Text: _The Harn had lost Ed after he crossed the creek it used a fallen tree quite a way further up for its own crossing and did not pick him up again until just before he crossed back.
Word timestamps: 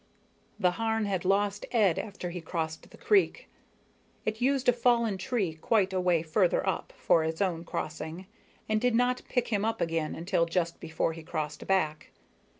_The 0.59 0.71
Harn 0.71 1.05
had 1.05 1.25
lost 1.25 1.67
Ed 1.71 1.99
after 1.99 2.31
he 2.31 2.41
crossed 2.41 2.89
the 2.89 2.97
creek 2.97 3.47
it 4.25 4.41
used 4.41 4.67
a 4.67 4.73
fallen 4.73 5.15
tree 5.19 5.53
quite 5.61 5.93
a 5.93 6.01
way 6.01 6.23
further 6.23 6.67
up 6.67 6.91
for 6.97 7.23
its 7.23 7.39
own 7.39 7.63
crossing 7.63 8.25
and 8.67 8.81
did 8.81 8.95
not 8.95 9.21
pick 9.29 9.49
him 9.49 9.63
up 9.63 9.79
again 9.79 10.15
until 10.15 10.47
just 10.47 10.79
before 10.79 11.13
he 11.13 11.21
crossed 11.21 11.67
back. 11.67 12.09